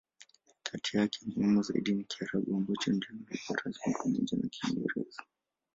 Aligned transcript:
Kati 0.63 0.97
yake, 0.97 1.19
muhimu 1.25 1.61
zaidi 1.63 1.93
ni 1.93 2.03
Kiarabu, 2.03 2.55
ambacho 2.57 2.91
ndicho 2.91 3.13
lugha 3.13 3.61
rasmi 3.65 3.93
pamoja 3.93 4.37
na 4.37 4.49
Kiingereza. 4.49 5.23